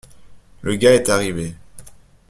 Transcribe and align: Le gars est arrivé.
Le 0.63 0.77
gars 0.77 0.95
est 0.95 1.09
arrivé. 1.09 1.53